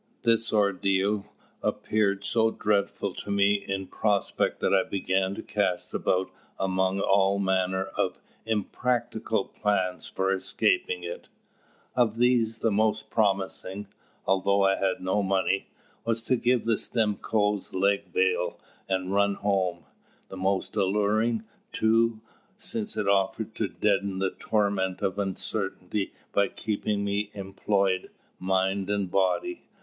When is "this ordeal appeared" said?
0.23-2.25